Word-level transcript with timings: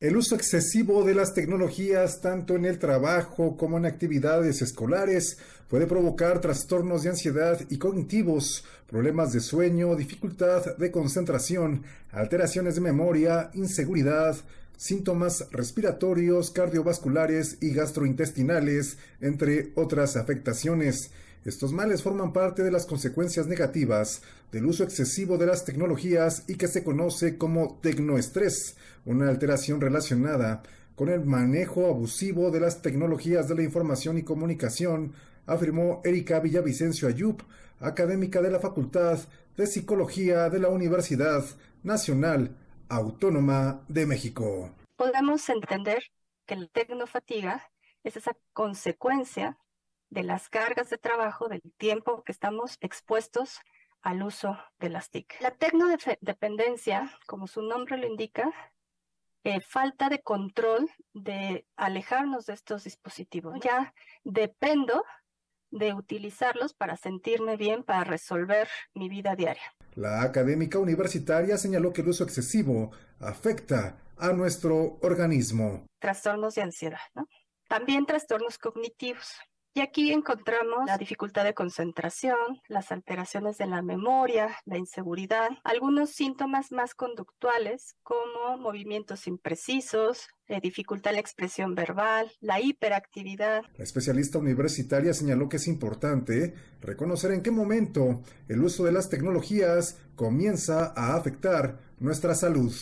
El 0.00 0.16
uso 0.16 0.34
excesivo 0.34 1.04
de 1.04 1.14
las 1.14 1.34
tecnologías, 1.34 2.22
tanto 2.22 2.56
en 2.56 2.64
el 2.64 2.78
trabajo 2.78 3.58
como 3.58 3.76
en 3.76 3.84
actividades 3.84 4.62
escolares, 4.62 5.36
puede 5.68 5.86
provocar 5.86 6.40
trastornos 6.40 7.02
de 7.02 7.10
ansiedad 7.10 7.60
y 7.68 7.76
cognitivos, 7.76 8.64
problemas 8.88 9.34
de 9.34 9.40
sueño, 9.40 9.94
dificultad 9.96 10.78
de 10.78 10.90
concentración, 10.90 11.82
alteraciones 12.12 12.76
de 12.76 12.80
memoria, 12.80 13.50
inseguridad, 13.52 14.38
síntomas 14.78 15.44
respiratorios, 15.50 16.50
cardiovasculares 16.50 17.58
y 17.60 17.74
gastrointestinales, 17.74 18.96
entre 19.20 19.70
otras 19.74 20.16
afectaciones. 20.16 21.10
Estos 21.44 21.72
males 21.72 22.02
forman 22.02 22.34
parte 22.34 22.62
de 22.62 22.70
las 22.70 22.84
consecuencias 22.84 23.46
negativas 23.46 24.22
del 24.52 24.66
uso 24.66 24.84
excesivo 24.84 25.38
de 25.38 25.46
las 25.46 25.64
tecnologías 25.64 26.44
y 26.48 26.56
que 26.56 26.68
se 26.68 26.84
conoce 26.84 27.38
como 27.38 27.78
tecnoestrés, 27.80 28.76
una 29.06 29.28
alteración 29.30 29.80
relacionada 29.80 30.62
con 30.96 31.08
el 31.08 31.24
manejo 31.24 31.86
abusivo 31.86 32.50
de 32.50 32.60
las 32.60 32.82
tecnologías 32.82 33.48
de 33.48 33.54
la 33.54 33.62
información 33.62 34.18
y 34.18 34.22
comunicación, 34.22 35.14
afirmó 35.46 36.02
Erika 36.04 36.40
Villavicencio 36.40 37.08
Ayub, 37.08 37.42
académica 37.78 38.42
de 38.42 38.50
la 38.50 38.60
Facultad 38.60 39.18
de 39.56 39.66
Psicología 39.66 40.50
de 40.50 40.58
la 40.58 40.68
Universidad 40.68 41.42
Nacional 41.82 42.54
Autónoma 42.90 43.82
de 43.88 44.04
México. 44.04 44.74
Podemos 44.96 45.48
entender 45.48 46.02
que 46.44 46.56
la 46.56 46.66
tecnofatiga 46.66 47.62
es 48.04 48.18
esa 48.18 48.36
consecuencia 48.52 49.56
de 50.10 50.22
las 50.22 50.48
cargas 50.48 50.90
de 50.90 50.98
trabajo, 50.98 51.48
del 51.48 51.62
tiempo 51.78 52.22
que 52.24 52.32
estamos 52.32 52.76
expuestos 52.80 53.60
al 54.02 54.22
uso 54.22 54.58
de 54.78 54.90
las 54.90 55.10
TIC. 55.10 55.40
La 55.40 55.52
tecnodependencia, 55.52 57.10
como 57.26 57.46
su 57.46 57.62
nombre 57.62 57.96
lo 57.96 58.06
indica, 58.06 58.50
eh, 59.44 59.60
falta 59.60 60.08
de 60.08 60.20
control 60.22 60.90
de 61.14 61.66
alejarnos 61.76 62.46
de 62.46 62.54
estos 62.54 62.84
dispositivos. 62.84 63.58
Ya 63.60 63.94
dependo 64.24 65.04
de 65.70 65.94
utilizarlos 65.94 66.74
para 66.74 66.96
sentirme 66.96 67.56
bien, 67.56 67.84
para 67.84 68.04
resolver 68.04 68.68
mi 68.94 69.08
vida 69.08 69.36
diaria. 69.36 69.62
La 69.94 70.22
académica 70.22 70.78
universitaria 70.78 71.56
señaló 71.56 71.92
que 71.92 72.02
el 72.02 72.08
uso 72.08 72.24
excesivo 72.24 72.90
afecta 73.20 73.98
a 74.16 74.32
nuestro 74.32 74.98
organismo. 75.02 75.86
Trastornos 75.98 76.54
de 76.54 76.62
ansiedad, 76.62 77.00
¿no? 77.14 77.28
También 77.68 78.04
trastornos 78.04 78.58
cognitivos. 78.58 79.38
Y 79.72 79.80
aquí 79.80 80.12
encontramos 80.12 80.84
la 80.86 80.98
dificultad 80.98 81.44
de 81.44 81.54
concentración, 81.54 82.60
las 82.66 82.90
alteraciones 82.90 83.56
de 83.56 83.66
la 83.66 83.82
memoria, 83.82 84.56
la 84.64 84.76
inseguridad, 84.78 85.50
algunos 85.62 86.10
síntomas 86.10 86.72
más 86.72 86.94
conductuales 86.94 87.94
como 88.02 88.58
movimientos 88.58 89.28
imprecisos, 89.28 90.28
eh, 90.48 90.60
dificultad 90.60 91.12
en 91.12 91.16
la 91.16 91.20
expresión 91.20 91.76
verbal, 91.76 92.32
la 92.40 92.60
hiperactividad. 92.60 93.62
La 93.76 93.84
especialista 93.84 94.38
universitaria 94.38 95.14
señaló 95.14 95.48
que 95.48 95.58
es 95.58 95.68
importante 95.68 96.54
reconocer 96.80 97.30
en 97.30 97.42
qué 97.42 97.52
momento 97.52 98.22
el 98.48 98.64
uso 98.64 98.82
de 98.84 98.90
las 98.90 99.08
tecnologías 99.08 100.00
comienza 100.16 100.92
a 100.96 101.14
afectar 101.14 101.78
nuestra 102.00 102.34
salud. 102.34 102.74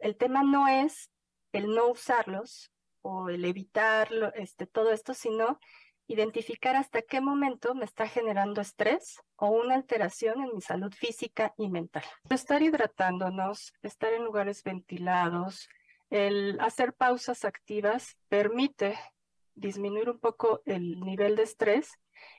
El 0.00 0.16
tema 0.16 0.42
no 0.42 0.66
es 0.66 1.10
el 1.52 1.72
no 1.72 1.92
usarlos 1.92 2.72
o 3.02 3.28
el 3.28 3.44
evitar 3.44 4.08
este, 4.34 4.66
todo 4.66 4.90
esto, 4.90 5.14
sino 5.14 5.60
identificar 6.06 6.76
hasta 6.76 7.02
qué 7.02 7.20
momento 7.20 7.74
me 7.74 7.84
está 7.84 8.06
generando 8.06 8.60
estrés 8.60 9.20
o 9.36 9.48
una 9.48 9.74
alteración 9.74 10.42
en 10.42 10.54
mi 10.54 10.60
salud 10.60 10.92
física 10.92 11.54
y 11.56 11.68
mental. 11.68 12.04
Estar 12.28 12.62
hidratándonos, 12.62 13.72
estar 13.82 14.12
en 14.12 14.24
lugares 14.24 14.62
ventilados, 14.62 15.68
el 16.10 16.60
hacer 16.60 16.92
pausas 16.92 17.44
activas 17.44 18.16
permite 18.28 18.98
disminuir 19.54 20.10
un 20.10 20.18
poco 20.18 20.62
el 20.66 21.00
nivel 21.00 21.36
de 21.36 21.44
estrés 21.44 21.92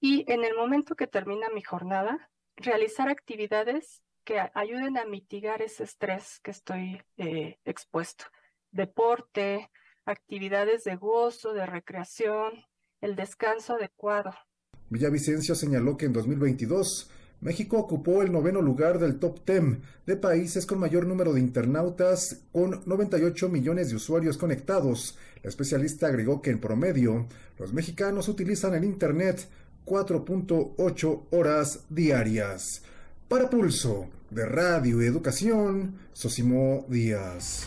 y 0.00 0.30
en 0.30 0.44
el 0.44 0.54
momento 0.54 0.94
que 0.94 1.06
termina 1.06 1.48
mi 1.48 1.62
jornada, 1.62 2.30
realizar 2.56 3.08
actividades 3.08 4.02
que 4.24 4.50
ayuden 4.54 4.98
a 4.98 5.04
mitigar 5.04 5.62
ese 5.62 5.84
estrés 5.84 6.40
que 6.40 6.50
estoy 6.50 7.02
eh, 7.16 7.58
expuesto. 7.64 8.24
Deporte, 8.70 9.70
actividades 10.04 10.84
de 10.84 10.96
gozo, 10.96 11.52
de 11.52 11.64
recreación, 11.64 12.64
el 13.00 13.16
descanso 13.16 13.74
adecuado. 13.74 14.32
Villavicencio 14.90 15.54
señaló 15.54 15.96
que 15.96 16.06
en 16.06 16.12
2022 16.12 17.10
México 17.40 17.78
ocupó 17.78 18.22
el 18.22 18.32
noveno 18.32 18.62
lugar 18.62 18.98
del 18.98 19.18
top 19.18 19.44
10 19.46 19.78
de 20.06 20.16
países 20.16 20.64
con 20.64 20.78
mayor 20.78 21.06
número 21.06 21.32
de 21.34 21.40
internautas, 21.40 22.42
con 22.50 22.82
98 22.86 23.48
millones 23.48 23.90
de 23.90 23.96
usuarios 23.96 24.38
conectados. 24.38 25.18
La 25.42 25.50
especialista 25.50 26.06
agregó 26.06 26.40
que 26.40 26.50
en 26.50 26.60
promedio 26.60 27.26
los 27.58 27.72
mexicanos 27.72 28.28
utilizan 28.28 28.74
el 28.74 28.84
Internet 28.84 29.48
4.8 29.84 31.22
horas 31.30 31.84
diarias. 31.88 32.82
Para 33.28 33.50
Pulso 33.50 34.08
de 34.30 34.46
Radio 34.46 35.02
y 35.02 35.06
Educación, 35.06 35.98
Sosimo 36.12 36.86
Díaz. 36.88 37.64